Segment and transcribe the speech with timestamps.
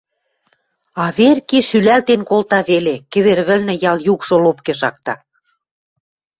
[1.05, 5.15] —Аверки шӱлӓлтен колта веле, кӹвер вӹлнӹ ял юкшы лопке шакта.